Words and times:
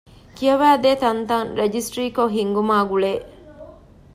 ކިޔަވައިދޭ 0.37 0.91
ތަންތަން 1.01 1.49
ރަޖިސްޓްރީ 1.59 2.05
ކޮށް 2.15 2.33
ހިންގުމާ 2.37 2.77
ގުޅޭ 2.89 3.13